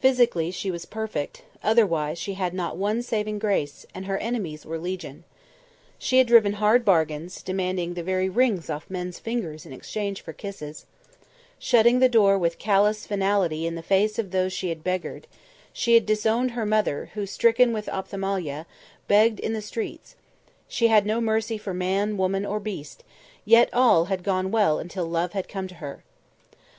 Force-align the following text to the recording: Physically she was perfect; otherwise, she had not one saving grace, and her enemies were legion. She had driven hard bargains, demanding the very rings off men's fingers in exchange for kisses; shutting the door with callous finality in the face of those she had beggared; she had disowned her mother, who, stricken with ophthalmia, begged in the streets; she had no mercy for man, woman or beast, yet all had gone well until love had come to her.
Physically 0.00 0.50
she 0.50 0.70
was 0.70 0.86
perfect; 0.86 1.42
otherwise, 1.62 2.18
she 2.18 2.32
had 2.32 2.54
not 2.54 2.78
one 2.78 3.02
saving 3.02 3.38
grace, 3.38 3.84
and 3.94 4.06
her 4.06 4.16
enemies 4.16 4.64
were 4.64 4.78
legion. 4.78 5.24
She 5.98 6.16
had 6.16 6.26
driven 6.28 6.54
hard 6.54 6.86
bargains, 6.86 7.42
demanding 7.42 7.92
the 7.92 8.02
very 8.02 8.30
rings 8.30 8.70
off 8.70 8.88
men's 8.88 9.18
fingers 9.18 9.66
in 9.66 9.74
exchange 9.74 10.22
for 10.22 10.32
kisses; 10.32 10.86
shutting 11.58 11.98
the 11.98 12.08
door 12.08 12.38
with 12.38 12.56
callous 12.58 13.04
finality 13.06 13.66
in 13.66 13.74
the 13.74 13.82
face 13.82 14.18
of 14.18 14.30
those 14.30 14.54
she 14.54 14.70
had 14.70 14.82
beggared; 14.82 15.26
she 15.70 15.92
had 15.92 16.06
disowned 16.06 16.52
her 16.52 16.64
mother, 16.64 17.10
who, 17.12 17.26
stricken 17.26 17.74
with 17.74 17.90
ophthalmia, 17.90 18.64
begged 19.06 19.38
in 19.38 19.52
the 19.52 19.60
streets; 19.60 20.16
she 20.66 20.88
had 20.88 21.04
no 21.04 21.20
mercy 21.20 21.58
for 21.58 21.74
man, 21.74 22.16
woman 22.16 22.46
or 22.46 22.58
beast, 22.58 23.04
yet 23.44 23.68
all 23.74 24.06
had 24.06 24.22
gone 24.24 24.50
well 24.50 24.78
until 24.78 25.04
love 25.04 25.34
had 25.34 25.46
come 25.46 25.68
to 25.68 25.74
her. 25.74 26.02